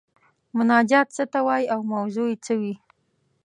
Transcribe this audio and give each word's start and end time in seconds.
مناجات 0.57 1.07
څه 1.15 1.23
ته 1.31 1.39
وايي 1.47 1.65
او 1.73 1.79
موضوع 1.93 2.27
یې 2.31 2.37
څه 2.45 2.53
وي؟ 2.59 2.73